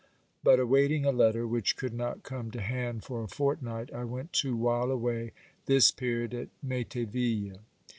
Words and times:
But, 0.43 0.59
awaiting 0.59 1.05
a 1.05 1.11
letter 1.11 1.45
which 1.45 1.77
could 1.77 1.93
not 1.93 2.23
come 2.23 2.49
to 2.49 2.59
hand 2.61 3.03
for 3.03 3.21
a 3.21 3.27
fortnight, 3.27 3.93
I 3.93 4.03
went 4.03 4.33
to 4.41 4.55
while 4.55 4.89
away 4.89 5.31
this 5.67 5.91
period 5.91 6.33
at 6.33 6.47
Meterville. 6.63 7.59